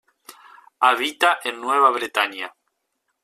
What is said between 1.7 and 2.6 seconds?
Bretaña.